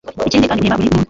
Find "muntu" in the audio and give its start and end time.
0.89-0.99